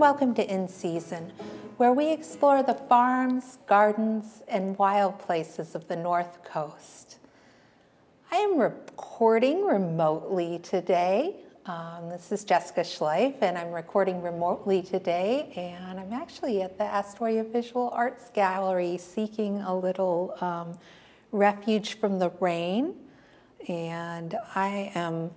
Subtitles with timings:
[0.00, 1.30] welcome to In Season,
[1.76, 7.18] where we explore the farms, gardens, and wild places of the North Coast.
[8.32, 11.36] I am recording remotely today.
[11.66, 16.84] Um, this is Jessica Schleif, and I'm recording remotely today, and I'm actually at the
[16.84, 20.78] Astoria Visual Arts Gallery seeking a little um,
[21.30, 22.94] refuge from the rain.
[23.68, 25.32] And I am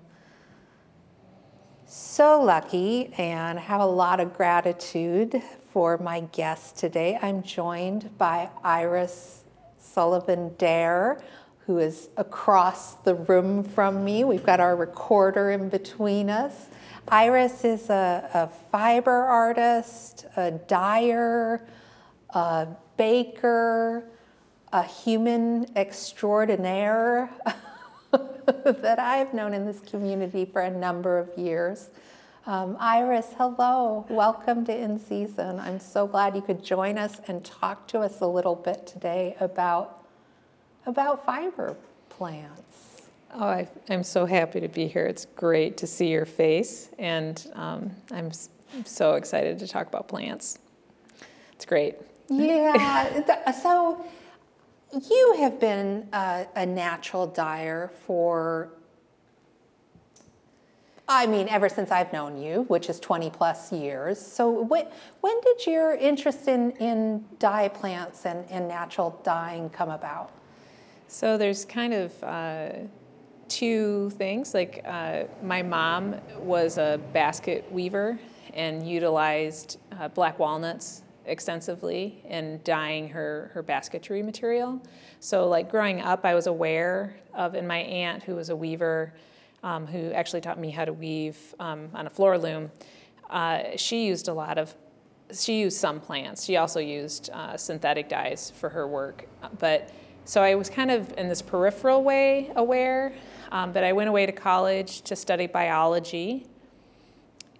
[1.85, 7.17] so lucky and have a lot of gratitude for my guest today.
[7.21, 9.43] I'm joined by Iris
[9.77, 11.21] Sullivan Daire,
[11.65, 14.23] who is across the room from me.
[14.23, 16.67] We've got our recorder in between us.
[17.07, 21.65] Iris is a, a fiber artist, a dyer,
[22.29, 22.67] a
[22.97, 24.05] baker,
[24.71, 27.29] a human extraordinaire.
[28.65, 31.89] that I've known in this community for a number of years.
[32.45, 34.05] Um, Iris, hello.
[34.09, 35.59] Welcome to In Season.
[35.59, 39.35] I'm so glad you could join us and talk to us a little bit today
[39.39, 40.05] about,
[40.85, 41.75] about fiber
[42.09, 43.03] plants.
[43.33, 45.05] Oh, I, am so happy to be here.
[45.05, 48.29] It's great to see your face, and um, I'm
[48.85, 50.59] so excited to talk about plants.
[51.53, 51.95] It's great.
[52.29, 53.51] Yeah.
[53.63, 54.05] so
[55.09, 58.69] you have been a, a natural dyer for
[61.07, 64.19] I mean, ever since I've known you, which is 20 plus years.
[64.19, 64.87] So, when,
[65.19, 70.31] when did your interest in, in dye plants and, and natural dyeing come about?
[71.09, 72.69] So, there's kind of uh,
[73.49, 74.53] two things.
[74.53, 78.17] Like, uh, my mom was a basket weaver
[78.53, 84.81] and utilized uh, black walnuts extensively in dyeing her, her basketry material.
[85.19, 89.13] So like growing up, I was aware of, and my aunt who was a weaver,
[89.63, 92.71] um, who actually taught me how to weave um, on a floor loom,
[93.29, 94.75] uh, she used a lot of,
[95.33, 96.43] she used some plants.
[96.43, 99.27] She also used uh, synthetic dyes for her work.
[99.59, 99.89] But
[100.25, 103.13] so I was kind of in this peripheral way aware,
[103.51, 106.45] um, but I went away to college to study biology.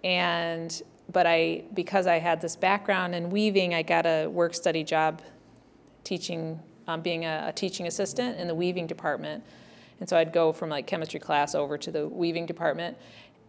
[0.02, 0.82] And
[1.12, 5.22] but I, because I had this background in weaving, I got a work study job
[6.02, 9.44] teaching, um, being a, a, teaching assistant in the weaving department.
[10.00, 12.96] And so I'd go from like chemistry class over to the weaving department.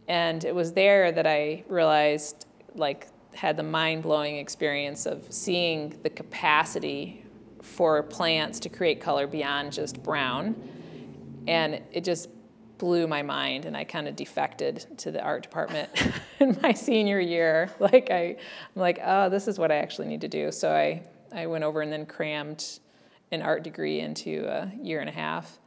[0.08, 2.46] And it was there that I realized,
[2.76, 7.26] like, had the mind blowing experience of seeing the capacity
[7.62, 10.56] for plants to create color beyond just brown.
[11.48, 12.30] And it just
[12.86, 15.90] blew my mind and I kind of defected to the art department
[16.40, 17.72] in my senior year.
[17.80, 18.38] Like I,
[18.76, 20.52] I'm like, oh, this is what I actually need to do.
[20.52, 21.02] So I,
[21.34, 22.78] I went over and then crammed
[23.32, 25.58] an art degree into a year and a half.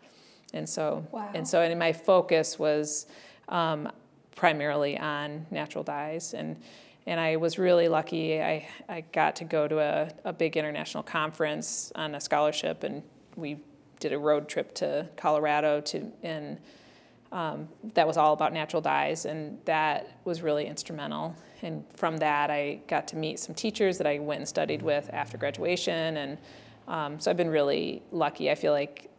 [0.54, 1.28] And so, wow.
[1.34, 3.08] and so, and my focus was
[3.48, 3.90] um,
[4.36, 6.34] primarily on natural dyes.
[6.34, 6.56] And,
[7.04, 8.40] and I was really lucky.
[8.40, 13.02] I, I got to go to a, a big international conference on a scholarship and
[13.34, 13.58] we
[13.98, 16.60] did a road trip to Colorado to, and
[17.30, 21.34] um, that was all about natural dyes, and that was really instrumental.
[21.62, 25.10] And from that, I got to meet some teachers that I went and studied with
[25.12, 26.38] after graduation, and
[26.86, 28.50] um, so I've been really lucky.
[28.50, 29.10] I feel like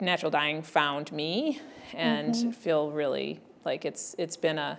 [0.00, 1.60] natural dyeing found me,
[1.92, 2.50] and mm-hmm.
[2.52, 4.78] feel really like it's it's been a,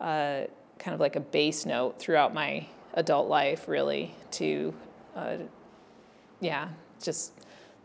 [0.00, 0.46] a,
[0.78, 4.72] kind of like a base note throughout my adult life, really to,
[5.16, 5.36] uh,
[6.40, 6.68] yeah,
[7.02, 7.32] just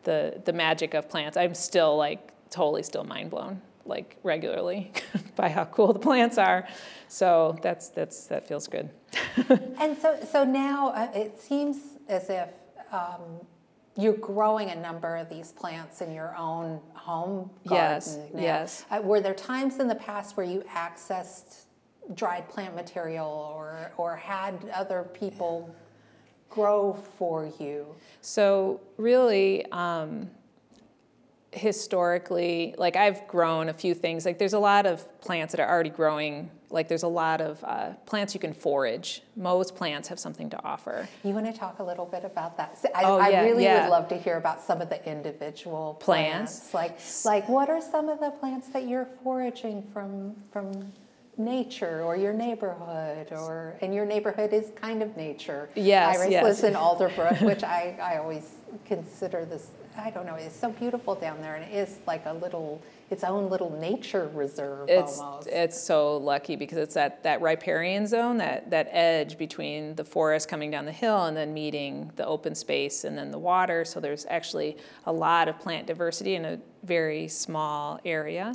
[0.04, 1.36] the the magic of plants.
[1.36, 4.92] I'm still like totally still mind blown like regularly
[5.36, 6.68] by how cool the plants are.
[7.08, 8.90] So that's that's that feels good.
[9.80, 11.78] and so so now uh, it seems
[12.08, 12.50] as if
[12.92, 13.22] um,
[13.98, 17.78] you're growing a number of these plants in your own home garden.
[17.96, 18.18] Yes.
[18.34, 18.42] Now.
[18.42, 18.86] Yes.
[18.90, 21.66] Uh, were there times in the past where you accessed
[22.16, 25.76] dried plant material or or had other people
[26.50, 27.88] grow for you?
[28.22, 29.66] So really.
[29.72, 30.30] Um,
[31.52, 34.26] historically like i've grown a few things.
[34.26, 36.50] Like there's a lot of plants that are already growing.
[36.70, 39.24] Like there's a lot of uh, plants you can forage.
[39.36, 41.08] Most plants have something to offer.
[41.24, 42.78] You want to talk a little bit about that?
[42.94, 43.84] I, oh, yeah, I really yeah.
[43.84, 46.70] would love to hear about some of the individual plants.
[46.70, 47.26] plants.
[47.26, 50.92] Like like what are some of the plants that you're foraging from from
[51.38, 55.70] nature or your neighborhood or and your neighborhood is kind of nature.
[55.76, 56.44] Yes iris yes.
[56.44, 58.56] lives in alderbrook which i i always
[58.86, 59.72] consider this
[60.04, 63.24] I don't know, it's so beautiful down there, and it is like a little, its
[63.24, 65.48] own little nature reserve it's, almost.
[65.48, 70.48] It's so lucky because it's that, that riparian zone, that, that edge between the forest
[70.48, 73.84] coming down the hill and then meeting the open space and then the water.
[73.86, 78.54] So there's actually a lot of plant diversity in a very small area.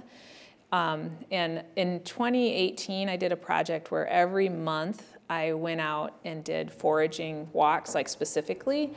[0.73, 6.45] Um, and in 2018, I did a project where every month I went out and
[6.45, 8.93] did foraging walks, like specifically,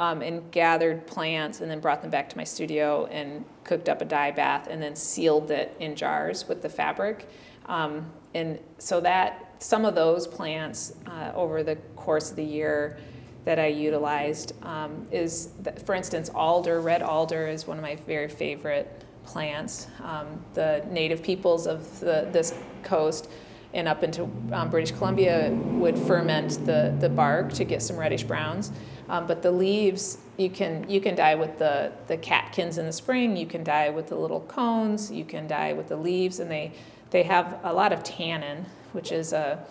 [0.00, 4.00] um, and gathered plants and then brought them back to my studio and cooked up
[4.00, 7.28] a dye bath and then sealed it in jars with the fabric.
[7.66, 12.96] Um, and so that some of those plants uh, over the course of the year
[13.44, 15.50] that I utilized um, is,
[15.84, 19.86] for instance, alder, red alder is one of my very favorite plants.
[20.02, 23.28] Um, the native peoples of the, this coast
[23.74, 28.24] and up into um, British Columbia would ferment the, the bark to get some reddish
[28.24, 28.72] browns.
[29.10, 32.92] Um, but the leaves, you can, you can dye with the, the catkins in the
[32.92, 36.48] spring, you can dye with the little cones, you can dye with the leaves, and
[36.48, 36.72] they,
[37.10, 39.62] they have a lot of tannin, which is a,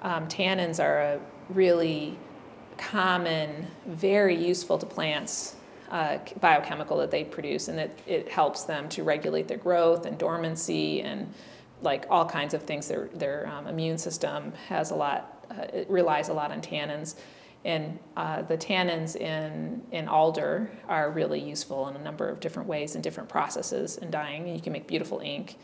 [0.00, 2.18] um, tannins are a really
[2.78, 5.56] common, very useful to plants
[5.90, 10.16] uh, biochemical that they produce, and it, it helps them to regulate their growth and
[10.16, 11.30] dormancy and
[11.82, 12.88] like all kinds of things.
[12.88, 17.16] Their, their um, immune system has a lot, uh, it relies a lot on tannins.
[17.64, 22.68] And uh, the tannins in, in alder are really useful in a number of different
[22.68, 24.48] ways and different processes in dyeing.
[24.48, 25.56] You can make beautiful ink.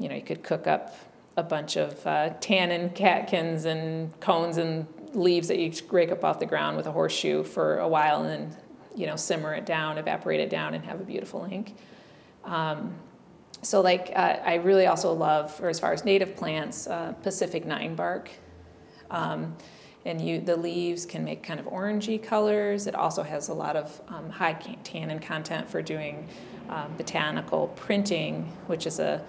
[0.00, 0.96] You know, you could cook up
[1.36, 6.40] a bunch of uh, tannin catkins and cones and leaves that you rake up off
[6.40, 8.56] the ground with a horseshoe for a while and then,
[8.96, 11.76] you know, simmer it down, evaporate it down, and have a beautiful ink.
[12.44, 12.94] Um,
[13.62, 17.64] so like uh, I really also love, or as far as native plants, uh, Pacific
[17.64, 18.30] nine bark.
[19.10, 19.56] Um,
[20.06, 22.86] and you, the leaves can make kind of orangey colors.
[22.86, 24.52] It also has a lot of um, high
[24.84, 26.28] tannin content for doing
[26.68, 29.22] um, botanical printing, which is a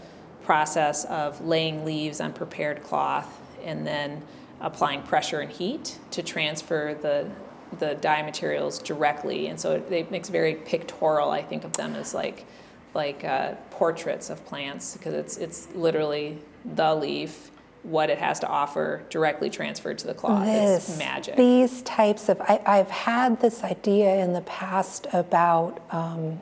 [0.43, 4.21] process of laying leaves on prepared cloth and then
[4.61, 7.29] applying pressure and heat to transfer the
[7.79, 9.47] the dye materials directly.
[9.47, 11.31] And so it, it makes very pictorial.
[11.31, 12.45] I think of them as like
[12.93, 17.51] like uh, portraits of plants because it's it's literally the leaf
[17.83, 20.45] what it has to offer directly transferred to the cloth.
[20.45, 21.35] This, it's magic.
[21.37, 26.41] These types of, I, have had this idea in the past about um,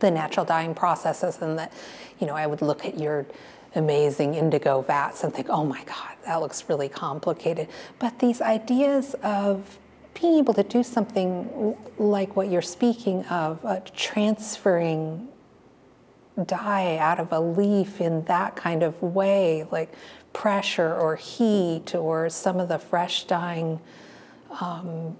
[0.00, 1.72] the natural dyeing processes, and that,
[2.20, 3.26] you know, I would look at your
[3.74, 7.68] amazing indigo vats and think, oh my God, that looks really complicated.
[7.98, 9.78] But these ideas of
[10.20, 15.28] being able to do something like what you're speaking of, uh, transferring
[16.46, 19.92] dye out of a leaf in that kind of way, like
[20.32, 23.80] pressure or heat or some of the fresh dyeing
[24.60, 25.16] um,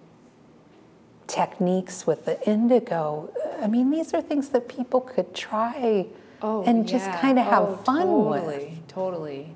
[1.27, 3.33] techniques with the indigo.
[3.61, 6.07] I mean, these are things that people could try
[6.43, 8.49] oh, and just kind of have oh, fun totally, with.
[8.49, 8.83] Totally.
[8.89, 9.55] Totally.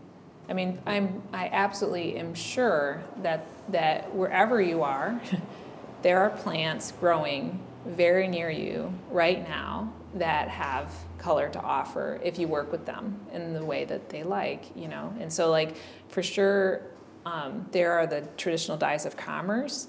[0.48, 5.20] I mean, I'm I absolutely am sure that that wherever you are,
[6.02, 12.38] there are plants growing very near you right now that have color to offer if
[12.38, 15.14] you work with them in the way that they like, you know.
[15.20, 15.76] And so, like
[16.08, 16.82] for sure,
[17.24, 19.88] um, there are the traditional dyes of commerce.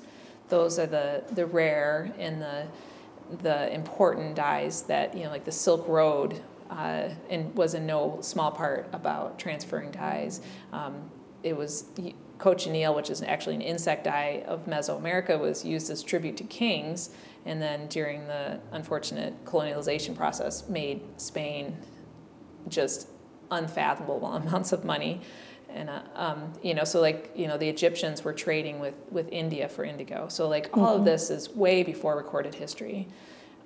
[0.49, 2.67] Those are the the rare and the
[3.41, 8.19] the important dyes that you know, like the Silk Road, uh, and was in no
[8.21, 10.41] small part about transferring dyes.
[10.71, 11.09] Um,
[11.43, 11.85] it was
[12.39, 17.09] cochineal, which is actually an insect dye of Mesoamerica, was used as tribute to kings
[17.45, 21.77] and then during the unfortunate colonialization process made Spain
[22.67, 23.07] just
[23.51, 25.21] unfathomable amounts of money.
[25.69, 29.27] And uh, um, you know so like you know the egyptians were trading with with
[29.29, 30.27] india for indigo.
[30.29, 30.99] So like all mm-hmm.
[30.99, 33.07] of this is way before recorded history.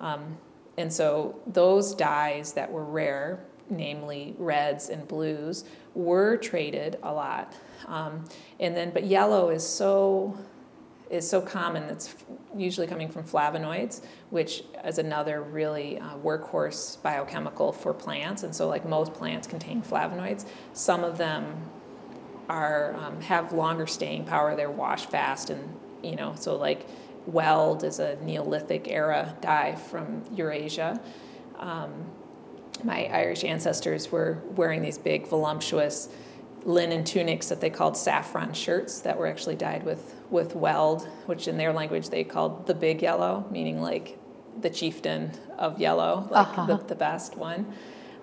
[0.00, 0.36] Um,
[0.76, 5.64] and so those dyes that were rare namely reds and blues
[5.94, 7.54] were traded a lot.
[7.86, 8.24] Um,
[8.60, 10.36] and then but yellow is so
[11.12, 11.84] is so common.
[11.84, 12.14] It's
[12.56, 18.42] usually coming from flavonoids, which is another really uh, workhorse biochemical for plants.
[18.42, 21.70] And so, like most plants contain flavonoids, some of them
[22.48, 24.56] are um, have longer staying power.
[24.56, 26.86] They're wash fast, and you know, so like
[27.26, 31.00] weld is a Neolithic era dye from Eurasia.
[31.58, 32.06] Um,
[32.82, 36.08] my Irish ancestors were wearing these big, voluptuous
[36.64, 41.48] linen tunics that they called saffron shirts that were actually dyed with, with weld, which
[41.48, 44.18] in their language they called the big yellow, meaning like
[44.60, 46.66] the chieftain of yellow, like uh-huh.
[46.66, 47.72] the, the best one.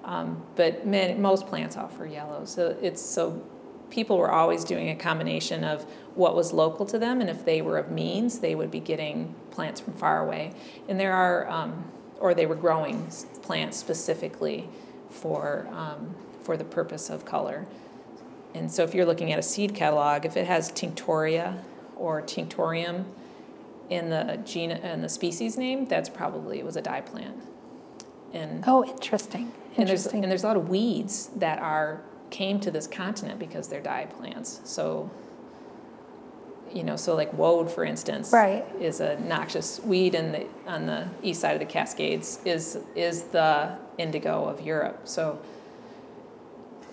[0.03, 3.43] Um, but many, most plants offer yellow, so it's so
[3.89, 5.83] people were always doing a combination of
[6.15, 9.35] what was local to them, and if they were of means, they would be getting
[9.51, 10.53] plants from far away.
[10.87, 13.07] And there are, um, or they were growing
[13.41, 14.69] plants specifically
[15.09, 17.67] for um, for the purpose of color.
[18.55, 21.59] And so if you're looking at a seed catalog, if it has tinctoria
[21.95, 23.05] or tinctorium
[23.89, 27.35] in the gene in the species name, that's probably it was a dye plant.
[28.33, 29.51] and Oh, interesting.
[29.77, 30.23] and there's Interesting.
[30.23, 34.05] and there's a lot of weeds that are came to this continent because they're dye
[34.05, 34.61] plants.
[34.63, 35.09] So
[36.71, 38.63] you know, so like woad, for instance, Right.
[38.79, 42.39] is a noxious weed in the on the east side of the Cascades.
[42.45, 45.01] is is the indigo of Europe.
[45.05, 45.39] So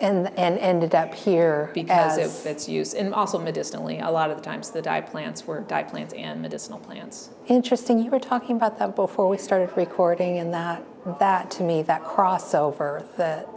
[0.00, 4.30] and and ended up here because as, of its use, and also medicinally, a lot
[4.30, 7.30] of the times the dye plants were dye plants and medicinal plants.
[7.48, 7.98] Interesting.
[7.98, 10.82] You were talking about that before we started recording, and that
[11.18, 13.48] that to me, that crossover that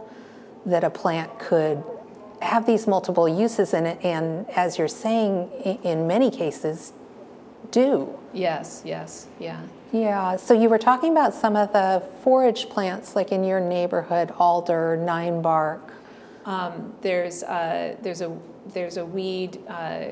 [0.66, 1.82] that a plant could
[2.42, 5.50] have these multiple uses in it, and as you're saying,
[5.82, 6.92] in many cases,
[7.70, 8.18] do.
[8.32, 9.60] Yes, yes, yeah.
[9.92, 10.36] Yeah.
[10.36, 14.96] So you were talking about some of the forage plants, like in your neighborhood, alder,
[14.96, 15.92] nine bark.
[16.50, 19.60] Um, there's uh, there's a there's a weed.
[19.68, 20.06] Uh,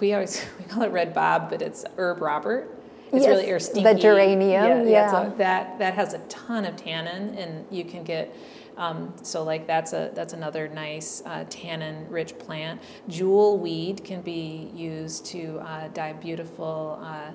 [0.00, 2.74] we always we call it red bob, but it's herb Robert.
[3.12, 5.10] It's Yes, really or the geranium, yeah.
[5.10, 8.34] so that that has a ton of tannin, and you can get.
[8.76, 12.80] Um, so like that's a that's another nice uh, tannin-rich plant.
[13.08, 17.32] Jewel weed can be used to uh, dye beautiful uh,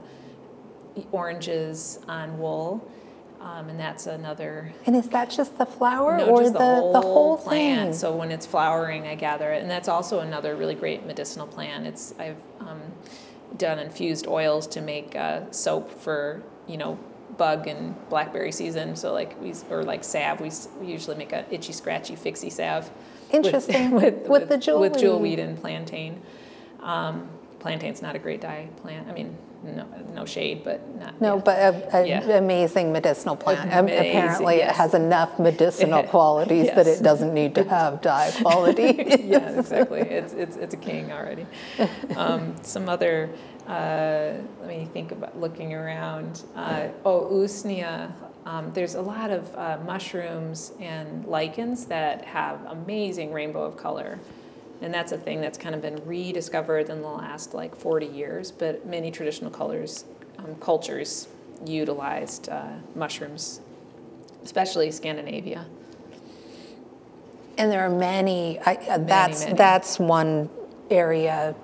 [1.12, 2.90] oranges on wool,
[3.44, 6.66] um, and that's another And is that just the flower no, or just the, the
[6.66, 7.90] whole, the whole plant.
[7.92, 7.94] thing?
[8.00, 11.86] So when it's flowering, I gather it, and that's also another really great medicinal plant.
[11.86, 12.82] It's I've um,
[13.58, 16.98] done infused oils to make uh, soap for you know
[17.38, 18.96] bug and blackberry season.
[18.96, 22.90] So like we or like salve, we, we usually make a itchy scratchy fixie salve.
[23.32, 23.92] Interesting.
[23.92, 24.30] with- Interesting.
[24.32, 25.38] With the jewel with jewel weed.
[25.38, 26.22] weed and plantain.
[26.80, 27.30] Um,
[27.64, 29.08] plantain's not a great dye plant.
[29.08, 31.42] I mean, no no shade, but not No, yeah.
[31.50, 32.38] but a, a Yeah.
[32.38, 33.74] amazing medicinal plant.
[33.74, 38.90] Amazing, Apparently, it has enough medicinal qualities that it doesn't need to have dye quality.
[39.34, 40.02] yeah, exactly.
[40.02, 41.46] It's, it's, it's a king already.
[42.18, 43.30] Um, some other,
[43.68, 46.44] uh, let me think about looking around.
[46.56, 48.12] Uh, oh, usnea.
[48.46, 54.20] Um, there's a lot of uh, mushrooms and lichens that have amazing rainbow of color.
[54.84, 58.52] And that's a thing that's kind of been rediscovered in the last like 40 years.
[58.52, 60.04] But many traditional colors,
[60.38, 61.30] um, cultures
[61.66, 63.62] utilized uh, mushrooms,
[64.44, 65.66] especially Scandinavia.
[67.58, 69.56] And there are many, I, uh, that's, many.
[69.56, 70.50] that's one
[70.92, 71.56] area,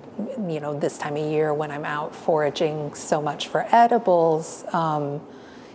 [0.48, 5.20] you know, this time of year when I'm out foraging so much for edibles um,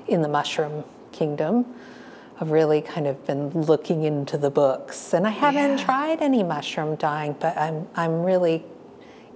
[0.08, 1.76] in the mushroom kingdom.
[2.40, 5.86] I've really kind of been looking into the books, and I haven't Yeah.
[5.86, 8.66] tried any mushroom dyeing, but I'm I'm really,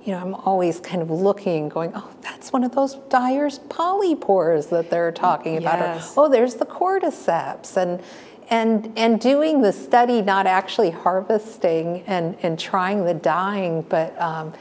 [0.04, 4.70] you know, I'm always kind of looking, going, oh, that's one of those dyer's polypores
[4.70, 5.80] that they're talking about.
[5.80, 8.02] Or, oh, there's the cordyceps, and
[8.50, 14.20] and and doing the study, not actually harvesting and and trying the dyeing, but.
[14.22, 14.54] Um,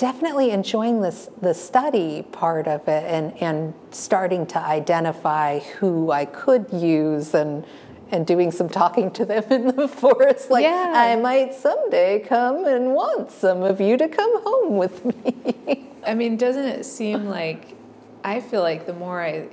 [0.00, 6.24] definitely enjoying this the study part of it and and starting to identify who I
[6.24, 7.66] could use and
[8.10, 10.92] and doing some talking to them in the forest like Yeah.
[10.96, 15.90] I might someday come and want some of you to come home with me.
[16.06, 17.76] I mean, doesn't it seem like
[18.24, 19.48] I feel like the more I,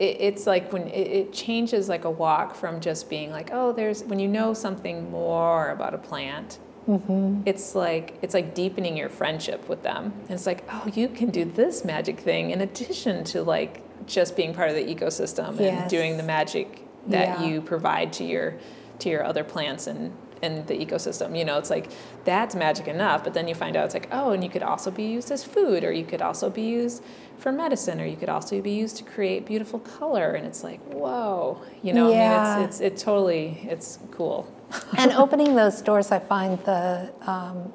[0.00, 3.72] it, it's like when it, it changes like a walk from just being like, oh,
[3.72, 6.58] there's when you know something more about a plant.
[6.88, 7.42] Mm-hmm.
[7.46, 10.12] It's like it's like deepening your friendship with them.
[10.22, 14.36] And it's like, oh, you can do this magic thing in addition to like just
[14.36, 15.80] being part of the ecosystem Yes.
[15.82, 17.44] and doing the magic that Yeah.
[17.46, 18.54] you provide to your
[19.00, 20.12] to your other plants and
[20.44, 21.36] and the ecosystem.
[21.36, 21.90] You know, it's like
[22.24, 24.90] that's magic enough, but then you find out it's like, oh, and you could also
[24.90, 27.02] be used as food, or you could also be used
[27.38, 30.32] for medicine, or you could also be used to create beautiful color.
[30.32, 32.56] And it's like, whoa, you know, Yeah.
[32.56, 34.52] I mean, it's it's it totally it's cool.
[34.98, 37.72] and opening those doors, I find the, um,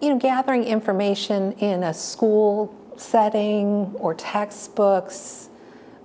[0.00, 5.48] you know, gathering information in a school setting or textbooks,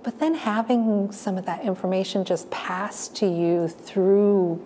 [0.02, 4.64] but then having some of that information just passed to you through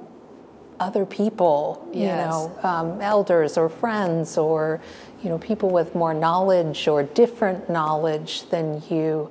[0.81, 4.81] other people, you know, um, elders or friends or,
[5.23, 9.31] you know, people with more knowledge or different knowledge than you.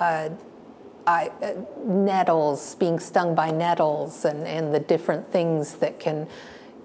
[0.00, 0.30] Uh,
[1.06, 1.52] I, uh,
[1.84, 6.28] nettles, being stung by nettles, and, and the different things that can,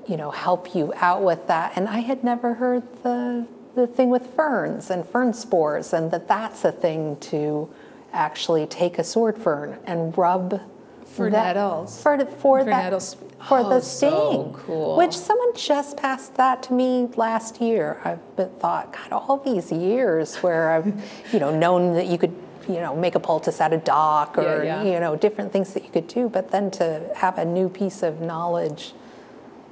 [0.08, 1.74] you know, help you out with that.
[1.76, 6.28] And I had never heard the the thing with ferns and fern spores, and that
[6.28, 7.70] that's a thing to
[8.14, 10.62] actually take a sword fern and rub
[11.06, 12.02] For that- nettles?
[12.02, 13.16] for the- for, For that nettles.
[13.48, 14.54] for Oh, the so sting.
[14.66, 14.98] cool.
[14.98, 18.00] Which someone just passed that to me last year.
[18.04, 20.92] I've been thought, God, all these years where I've,
[21.34, 22.34] you know, known that you could,
[22.68, 24.94] you know, make a poultice out of dock or, Yeah, yeah.
[24.94, 28.02] you know, different things that you could do, but then to have a new piece
[28.04, 28.94] of knowledge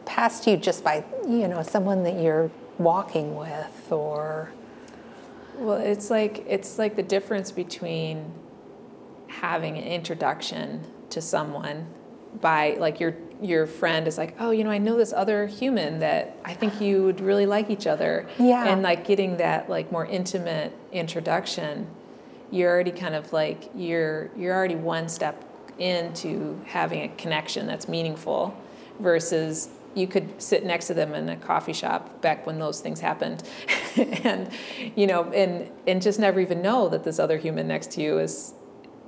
[0.05, 4.51] passed to you just by, you know, someone that you're walking with or,
[5.57, 8.31] Well, it's like it's like the difference between
[9.27, 10.81] having an introduction
[11.13, 11.87] to someone
[12.41, 15.99] by like your your friend is like, oh, you know, I know this other human
[15.99, 18.27] that I think you would really like each other.
[18.39, 18.65] Yeah.
[18.65, 21.87] And like getting that like more intimate introduction,
[22.51, 25.43] you're already kind of like you're you're already one step
[25.79, 28.55] into having a connection that's meaningful
[28.99, 32.99] versus you could sit next to them in a coffee shop back when those things
[32.99, 33.43] happened
[33.95, 34.49] and
[34.95, 38.19] you know and and just never even know that this other human next to you
[38.19, 38.53] is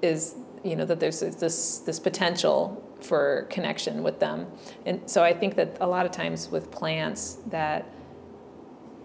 [0.01, 0.35] is
[0.65, 4.48] you know that there's this this potential for connection with them
[4.86, 7.86] and so i think that a lot of times with plants that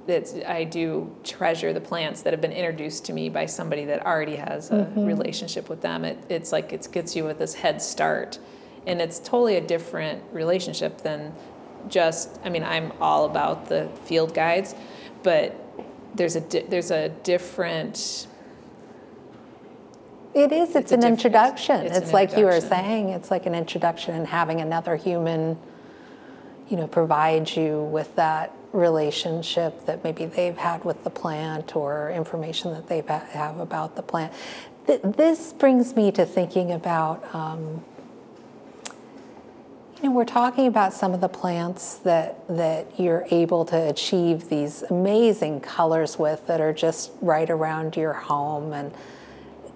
[0.07, 4.05] that I do treasure the plants that have been introduced to me by somebody that
[4.05, 5.05] already has a Mm-hmm.
[5.05, 6.05] relationship with them.
[6.05, 8.38] It, it's like it gets you with this head start,
[8.87, 11.33] and it's totally a different relationship than
[11.87, 12.40] just.
[12.45, 14.75] I mean, I'm all about the field guides,
[15.23, 15.55] but
[16.14, 18.26] there's a di- there's a different.
[20.33, 21.87] It is, it's, It's an introduction.
[21.87, 25.59] It's It's, an like you were saying, it's like an introduction and having another human,
[26.69, 32.11] you know, provide you with that relationship that maybe they've had with the plant or
[32.11, 34.33] information that they have about the plant.
[34.87, 37.83] Th- This brings me to thinking about, um,
[39.97, 44.49] you know, we're talking about some of the plants that, that you're able to achieve
[44.49, 48.73] these amazing colors with that are just right around your home.
[48.73, 48.93] And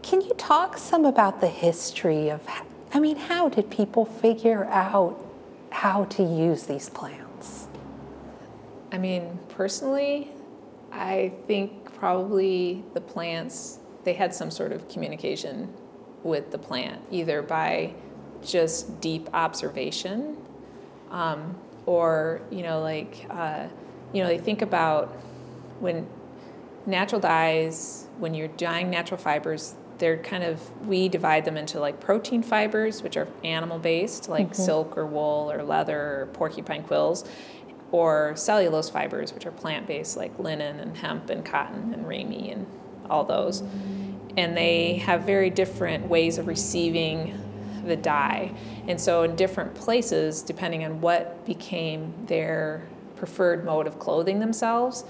[0.05, 2.47] can you talk some about the history of,
[2.93, 5.19] I mean, how did people figure out
[5.71, 7.67] how to use these plants?
[8.93, 10.31] I mean, personally,
[10.93, 15.73] I think probably the plants they had some sort of communication
[16.23, 17.95] with the plant, either by
[18.45, 20.37] just deep observation,
[21.11, 21.57] um,
[21.87, 23.67] or you know, like uh,
[24.13, 25.09] you know, they think about
[25.81, 26.07] when
[26.85, 31.99] natural dyes, when you're dyeing natural fibers, they're kind of we divide them into like
[31.99, 34.63] protein fibers, which are animal based, like mm-hmm.
[34.63, 37.25] silk or wool or leather or porcupine quills,
[37.91, 42.51] or cellulose fibers, which are plant based, like linen and hemp and cotton and ramie
[42.51, 42.67] and
[43.09, 43.63] all those.
[44.37, 47.41] And they have very different ways of receiving
[47.87, 48.53] the dye.
[48.87, 52.87] And so, in different places, depending on what became their
[53.17, 55.03] preferred mode of clothing themselves,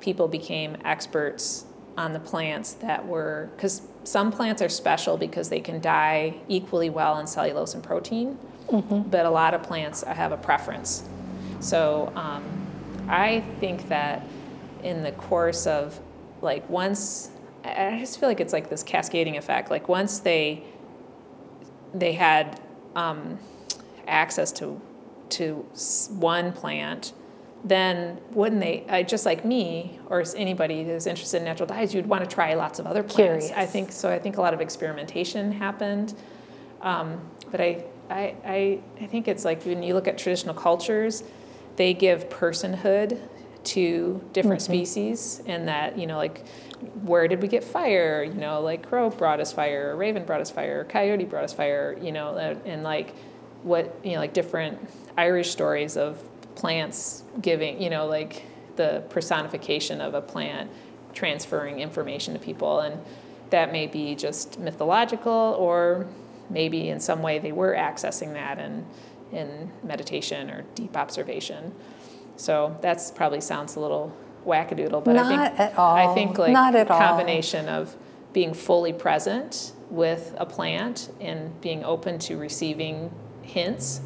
[0.00, 5.60] people became experts on the plants that were, because some plants are special because they
[5.60, 8.38] can dye equally well in cellulose and protein,
[9.10, 11.08] but a lot of plants have a preference.
[11.60, 12.44] So um,
[13.08, 14.24] I think that
[14.82, 15.98] in the course of
[16.40, 17.30] like once,
[17.64, 19.70] I I just feel like it's like this cascading effect.
[19.70, 20.64] Like once they
[21.92, 22.60] they had
[22.94, 23.38] um,
[24.06, 24.80] access to
[25.30, 25.66] to
[26.18, 27.12] one plant,
[27.64, 28.84] then wouldn't they?
[28.88, 32.54] I, just like me or anybody who's interested in natural dyes, you'd want to try
[32.54, 33.50] lots of other plants.
[33.54, 34.10] I think so.
[34.10, 36.14] I think a lot of experimentation happened,
[36.80, 37.20] um,
[37.50, 41.22] but I, I I I think it's like when you look at traditional cultures,
[41.76, 43.20] they give personhood
[43.62, 46.46] to different species, and that you know like
[47.02, 48.22] where did we get fire?
[48.24, 51.44] You know, like crow brought us fire, or raven brought us fire, or coyote brought
[51.44, 51.96] us fire.
[52.00, 53.14] You know, uh, and like
[53.62, 54.78] what you know, like different
[55.18, 56.22] Irish stories of
[56.60, 58.44] plants giving, you know, like
[58.76, 60.70] the personification of a plant
[61.14, 63.00] transferring information to people, and
[63.48, 66.06] that may be just mythological, or
[66.50, 68.84] maybe in some way they were accessing that in
[69.32, 71.72] in meditation or deep observation.
[72.36, 76.52] So that's probably sounds a little wackadoodle, but I think Not at I think like
[76.52, 76.98] Not at all.
[76.98, 77.96] combination of
[78.34, 83.10] being fully present with a plant and being open to receiving
[83.42, 84.02] hints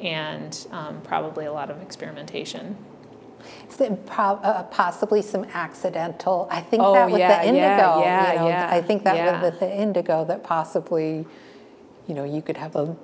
[0.00, 2.76] and um, probably a lot of experimentation.
[4.06, 6.48] Prob- uh, possibly some accidental?
[6.50, 7.60] I think Oh, that with yeah, the indigo.
[7.60, 9.40] yeah, yeah, you know, yeah, I think that yeah.
[9.42, 11.26] with the indigo that possibly,
[12.08, 12.96] you know, you could have a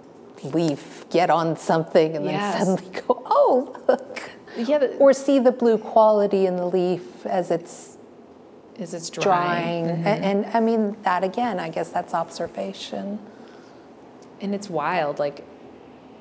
[0.43, 2.65] leaf get on something and Yes.
[2.65, 4.31] then suddenly go, oh, look.
[4.57, 7.97] Yeah, the, Or see the blue quality in the leaf as it's
[8.77, 9.85] is it's drying.
[9.87, 13.21] drying, A- And, I mean, that again, I guess that's observation.
[14.41, 15.19] and it's wild.
[15.21, 15.45] Like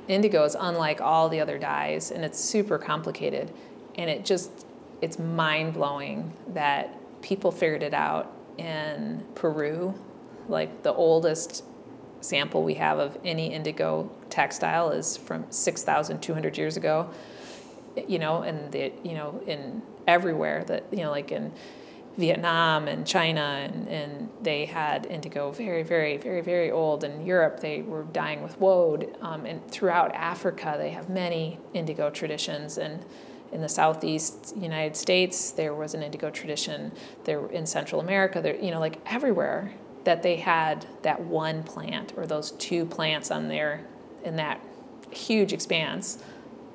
[0.07, 3.51] indigo is unlike all the other dyes, and it's super complicated,
[3.95, 4.65] and it just
[5.01, 9.93] it's mind blowing that people figured it out in Peru,
[10.47, 11.63] like the oldest
[12.21, 17.09] sample we have of any indigo textile is from 6,200 years ago.
[18.07, 21.51] You know, and the you know in everywhere that you know like in
[22.17, 27.03] Vietnam and China and, and they had indigo very very very very old.
[27.03, 32.09] In Europe they were dying with woad, um, and throughout Africa they have many indigo
[32.09, 33.03] traditions and.
[33.51, 36.91] In the southeast United States, there was an indigo tradition.
[37.23, 39.71] There in Central America, there you know, like everywhere,
[40.05, 43.85] that they had that one plant or those two plants on there
[44.23, 44.59] in that
[45.11, 46.23] huge expanse.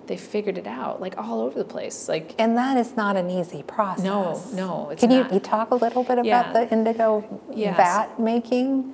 [0.08, 2.08] They figured it out like all over the place.
[2.08, 4.04] Like And that is not an easy process.
[4.04, 6.52] no, no, it's Can you, you talk a little bit about Yeah.
[6.52, 7.76] the indigo Yes.
[7.76, 8.92] vat making?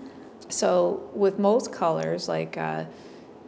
[0.48, 2.84] So with most colors, like uh,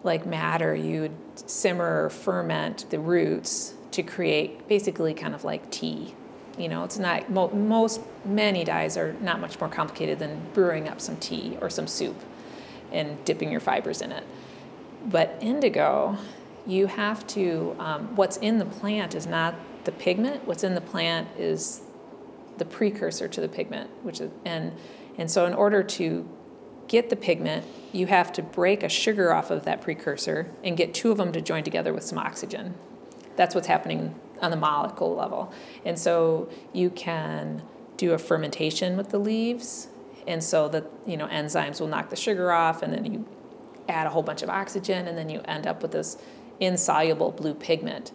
[0.04, 5.68] like madder, you would simmer or ferment the roots to create basically kind of like
[5.70, 6.14] tea.
[6.56, 10.88] You know, it's not mo- most many dyes are not much more complicated than brewing
[10.88, 12.16] up some tea or some soup
[12.92, 14.24] and dipping your fibers in it.
[15.04, 16.16] But indigo,
[16.66, 17.76] you have to.
[17.78, 20.46] Um, what's in the plant is not the pigment.
[20.46, 21.82] What's in the plant is
[22.58, 24.72] the precursor to the pigment, which is and
[25.18, 26.28] and so in order to
[26.88, 30.94] get the pigment, you have to break a sugar off of that precursor and get
[30.94, 32.74] two of them to join together with some oxygen.
[33.36, 35.52] That's what's happening on the molecule level.
[35.84, 37.62] And so you can
[37.96, 39.88] do a fermentation with the leaves,
[40.26, 43.26] and so that you know enzymes will knock the sugar off, and then you
[43.88, 46.18] add a whole bunch of oxygen, and then you end up with this
[46.60, 48.12] insoluble blue pigment.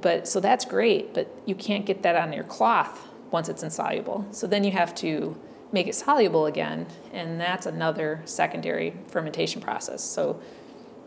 [0.00, 4.26] But so that's great, but you can't get that on your cloth once it's insoluble.
[4.30, 5.36] So then you have to
[5.72, 10.02] make it soluble again, and that's another secondary fermentation process.
[10.04, 10.40] So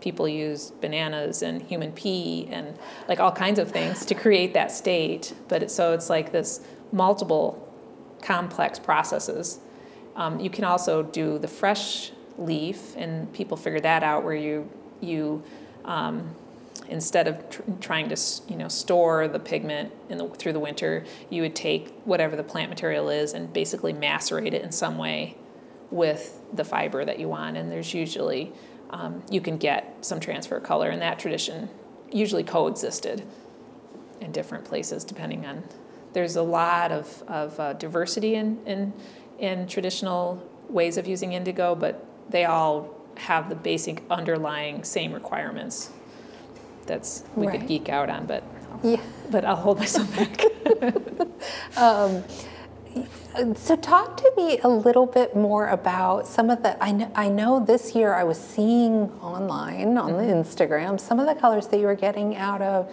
[0.01, 4.71] people use bananas and human pee and like all kinds of things to create that
[4.71, 5.33] state.
[5.47, 7.67] But it, so it's like this multiple
[8.21, 9.59] complex processes.
[10.15, 14.69] Um, you can also do the fresh leaf, and people figure that out where you
[15.01, 15.43] you
[15.85, 16.35] um,
[16.87, 21.05] instead of tr- trying to you know store the pigment in the, through the winter,
[21.29, 25.35] you would take whatever the plant material is and basically macerate it in some way
[25.91, 27.57] with the fiber that you want.
[27.57, 28.51] And there's usually
[28.91, 31.69] um, you can get some transfer of color, and that tradition
[32.11, 33.23] usually coexisted
[34.19, 35.63] in different places depending on.
[36.11, 38.93] There's a lot of, of uh, diversity in, in
[39.39, 45.91] in traditional ways of using indigo, but they all have the basic underlying same requirements.
[46.85, 47.59] That's we Right.
[47.59, 48.43] could geek out on, but
[48.83, 49.01] Yeah.
[49.29, 50.43] but I'll hold myself back.
[53.55, 56.81] So talk to me a little bit more about some of the.
[56.83, 60.41] I know, I know this year I was seeing online on the Mm-hmm.
[60.41, 62.91] Instagram some of the colors that you were getting out of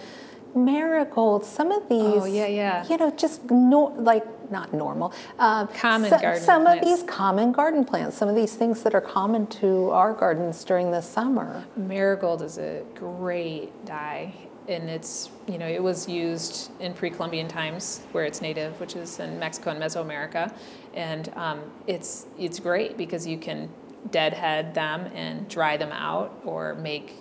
[0.56, 1.44] marigold.
[1.44, 2.86] Some of these, Oh, yeah, yeah.
[2.88, 5.12] You know, just no, like not normal.
[5.38, 6.86] Um, Common so- garden Some plants.
[6.86, 8.16] of these common garden plants.
[8.16, 11.64] Some of these things that are common to our gardens during the summer.
[11.76, 14.32] Marigold is a great dye,
[14.68, 19.18] and it's you know it was used in pre-Columbian times where it's native, which is
[19.20, 20.52] in Mexico and Mesoamerica,
[20.94, 23.68] and um, it's it's great because you can
[24.12, 27.14] deadhead them and dry them out or make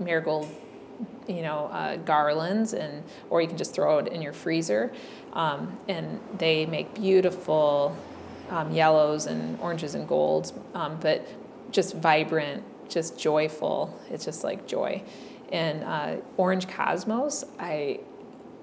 [0.00, 0.48] marigold
[1.28, 4.92] you know uh, garlands and or you can just throw it in your freezer.
[5.32, 7.96] Um, and they make beautiful
[8.50, 11.26] um, yellows and oranges and golds um, but
[11.70, 13.98] just vibrant just joyful.
[14.10, 15.02] It's just like joy.
[15.50, 18.00] And uh, orange cosmos i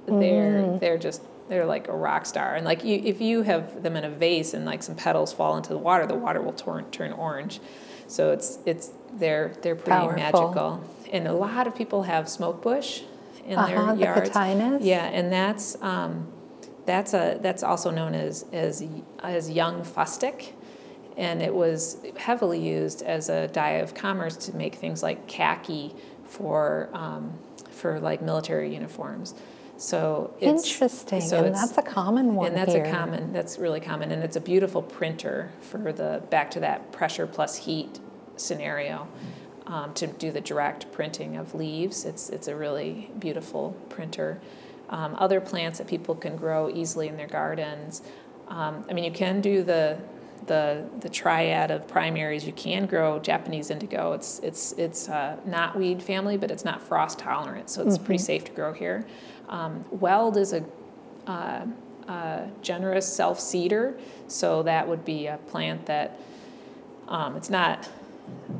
[0.08, 2.56] they're they're just they're like a rock star.
[2.56, 5.58] And like you, if you have them in a vase and like some petals fall
[5.58, 7.60] into the water the water will turn turn orange.
[8.08, 10.18] So it's it's they're they're pretty Powerful.
[10.18, 13.02] magical and a lot of people have smoke bush
[13.46, 14.80] in Uh-huh, their the yards cotinus.
[14.82, 16.28] yeah and that's um,
[16.86, 18.84] that's a that's also known as as
[19.24, 20.56] as young fustic
[21.18, 25.94] and it was heavily used as a dye of commerce to make things like khaki
[26.26, 27.34] for um,
[27.72, 29.34] for like military uniforms.
[29.78, 32.84] So it's Interesting, so and that's a common one and that's here.
[32.84, 33.32] a common.
[33.32, 37.56] That's really common, and it's a beautiful printer for the back to that pressure plus
[37.56, 38.00] heat
[38.36, 39.08] scenario.
[39.70, 44.42] Um, to do the direct printing of leaves, it's it's a really beautiful printer.
[44.90, 48.02] Um, other plants that people can grow easily in their gardens.
[48.48, 50.00] Um, I mean, you can do the
[50.48, 52.46] the the triad of primaries.
[52.46, 54.14] You can grow Japanese indigo.
[54.14, 58.44] It's it's it's uh, knotweed family, but it's not frost tolerant, so it's pretty safe
[58.46, 59.06] to grow here.
[59.48, 60.66] Um, Weld is a
[61.28, 61.66] uh,
[62.08, 66.20] uh, generous self seeder, so that would be a plant that
[67.08, 67.88] um, it's not.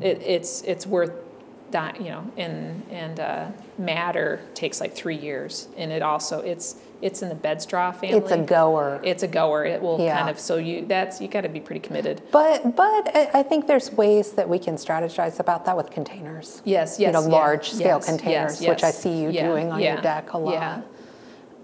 [0.00, 1.12] It, it's it's worth
[1.70, 3.46] that you know, and and uh,
[3.78, 8.18] madder takes like three years, and it also it's it's in the bedstraw family.
[8.18, 9.00] It's a goer.
[9.02, 9.64] It's a goer.
[9.64, 10.18] It will Yeah.
[10.18, 12.22] kind of so you that's you got to be pretty committed.
[12.30, 16.60] But but I think there's ways that we can strategize about that with containers.
[16.64, 19.48] Yes, You yes, know, yeah, large scale yes, containers, yes, which I see you Yeah,
[19.48, 20.52] doing on your deck a lot.
[20.52, 20.82] Yeah,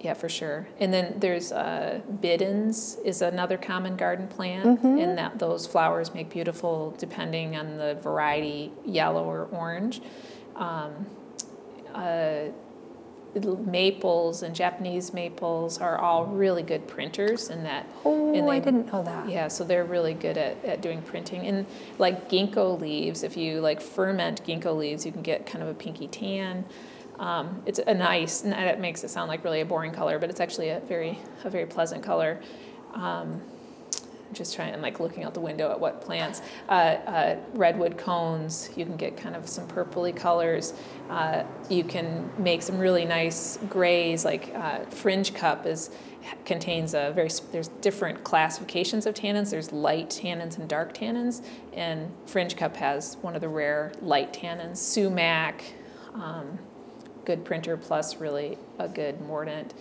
[0.06, 0.68] yeah, for sure.
[0.78, 4.98] And then there's uh, bidens is another common garden plant, Mm-hmm.
[5.02, 10.00] and that those flowers make beautiful depending on the variety, yellow or orange.
[10.54, 10.92] Um,
[11.92, 12.44] uh,
[13.66, 17.84] maples and Japanese maples are all really good printers in that.
[18.04, 19.28] Oh, and I didn't know that.
[19.28, 21.46] Yeah, so they're really good at, at doing printing.
[21.46, 21.66] And
[21.98, 25.74] like ginkgo leaves, if you like ferment ginkgo leaves, you can get kind of a
[25.74, 26.64] pinky tan.
[27.18, 30.30] Um, it's a nice, and that makes it sound like really a boring color, but
[30.30, 32.40] it's actually a very, a very pleasant color.
[32.94, 33.40] Um,
[34.32, 36.42] just trying, I'm like looking out the window at what plants.
[36.68, 40.74] Uh, uh, redwood cones, you can get kind of some purpley colors.
[41.08, 45.90] Uh, you can make some really nice grays, like uh, fringe cup is
[46.44, 49.50] contains a very there's different classifications of tannins.
[49.50, 54.32] There's light tannins and dark tannins, and fringe cup has one of the rare light
[54.32, 54.78] tannins.
[54.78, 55.62] Sumac,
[56.14, 56.58] um,
[57.26, 59.74] good printer plus really a good mordant.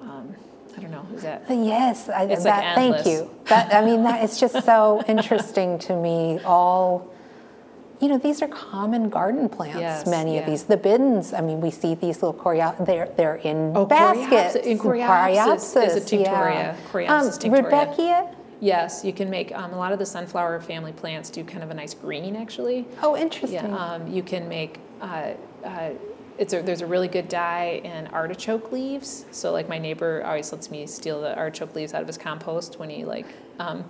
[0.00, 0.34] Um,
[0.76, 3.28] I don't know, is that Yes, I, It's, like, that, thank you.
[3.46, 6.38] That, I mean, that, it's just so interesting to me.
[6.44, 7.12] All,
[8.00, 9.80] you know, these are common garden plants.
[9.80, 11.36] Yes, many of these, the bidens.
[11.36, 12.86] I mean, we see these little coreopsis.
[12.86, 14.56] They're they're in Oh, baskets.
[14.56, 16.24] coreopsis- and coreopsis is a tinctoria.
[16.24, 16.76] yeah.
[16.92, 17.70] Coreopsis um, tinctoria.
[17.70, 18.34] Rudbeckia.
[18.60, 21.70] Yes, you can make um, a lot of the sunflower family plants do kind of
[21.70, 22.86] a nice green actually.
[23.02, 23.70] Oh, interesting.
[23.70, 24.78] Yeah, um, you can make.
[25.00, 25.32] Uh,
[25.64, 25.90] uh,
[26.40, 29.26] it's a, there's a really good dye in artichoke leaves.
[29.30, 32.78] So like my neighbor always lets me steal the artichoke leaves out of his compost
[32.78, 33.26] when he like,
[33.58, 33.84] um,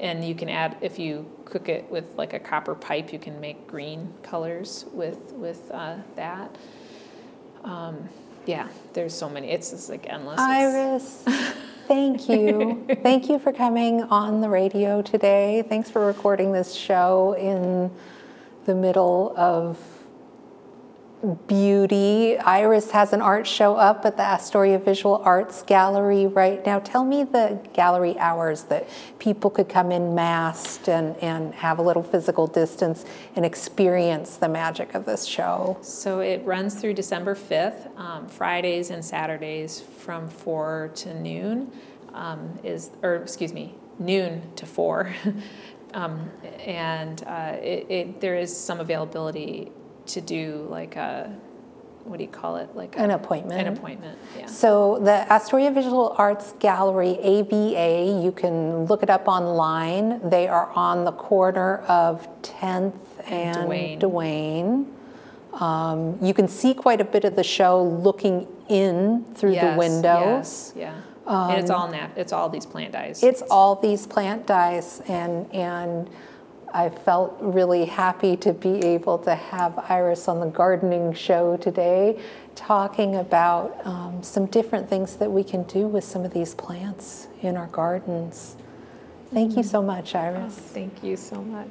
[0.00, 3.38] and you can add if you cook it with like a copper pipe, you can
[3.42, 6.56] make green colors with with uh, that.
[7.62, 8.08] Um,
[8.46, 9.50] yeah, there's so many.
[9.50, 10.40] It's just like endless.
[10.40, 11.22] Iris,
[11.88, 12.86] thank you.
[13.02, 15.62] thank you for coming on the radio today.
[15.68, 17.90] Thanks for recording this show in
[18.64, 19.78] the middle of
[21.46, 22.36] beauty.
[22.38, 26.80] Iris has an art show up at the Astoria Visual Arts Gallery right now.
[26.80, 31.82] Tell me the gallery hours that people could come in masked and, and have a
[31.82, 33.04] little physical distance
[33.36, 35.78] and experience the magic of this show.
[35.80, 41.70] So it runs through December 5th, um, Fridays and Saturdays from 4 to noon
[42.14, 45.14] um, is, or excuse me, noon to 4.
[45.94, 46.30] um,
[46.64, 49.70] and uh, it, it, there is some availability
[50.06, 51.34] to do like a,
[52.04, 52.74] what do you call it?
[52.74, 53.60] Like An a- appointment.
[53.66, 54.46] An appointment, yeah.
[54.46, 60.20] So the Astoria Visual Arts Gallery, AVA, you can look it up online.
[60.28, 62.94] They are on the corner of 10th
[63.28, 63.98] and Duane.
[63.98, 64.86] Duane.
[65.54, 69.78] Um, you can see quite a bit of the show looking in through Yes, the
[69.78, 70.16] window.
[70.16, 70.94] Um, Yes, yeah.
[71.26, 73.22] and it's all nat, it's all these plant dyes.
[73.22, 76.08] It's all these plant dyes, and and
[76.74, 82.18] I felt really happy to be able to have Iris on the gardening show today,
[82.54, 87.28] talking about um, some different things that we can do with some of these plants
[87.42, 88.56] in our gardens.
[89.32, 90.54] Thank you so much, Iris.
[90.54, 91.68] Thank you so much.